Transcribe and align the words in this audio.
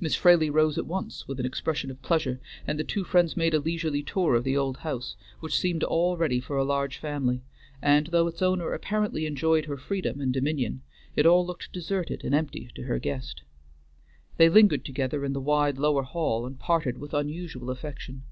Miss 0.00 0.14
Fraley 0.14 0.48
rose 0.48 0.78
at 0.78 0.86
once, 0.86 1.28
with 1.28 1.38
an 1.38 1.44
expression 1.44 1.90
of 1.90 2.00
pleasure, 2.00 2.40
and 2.66 2.78
the 2.78 2.82
two 2.82 3.04
friends 3.04 3.36
made 3.36 3.52
a 3.52 3.58
leisurely 3.58 4.02
tour 4.02 4.34
of 4.34 4.42
the 4.42 4.56
old 4.56 4.78
house 4.78 5.16
which 5.40 5.54
seemed 5.58 5.84
all 5.84 6.16
ready 6.16 6.40
for 6.40 6.56
a 6.56 6.64
large 6.64 6.96
family, 6.96 7.42
and 7.82 8.06
though 8.06 8.26
its 8.26 8.40
owner 8.40 8.72
apparently 8.72 9.26
enjoyed 9.26 9.66
her 9.66 9.76
freedom 9.76 10.18
and 10.18 10.32
dominion, 10.32 10.80
it 11.14 11.26
all 11.26 11.44
looked 11.44 11.70
deserted 11.74 12.24
and 12.24 12.34
empty 12.34 12.70
to 12.74 12.84
her 12.84 12.98
guest. 12.98 13.42
They 14.38 14.48
lingered 14.48 14.82
together 14.86 15.26
in 15.26 15.34
the 15.34 15.42
wide 15.42 15.76
lower 15.76 16.04
hall, 16.04 16.46
and 16.46 16.58
parted 16.58 16.96
with 16.96 17.12
unusual 17.12 17.68
affection. 17.68 18.22